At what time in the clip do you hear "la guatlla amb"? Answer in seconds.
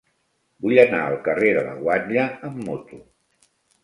1.67-2.65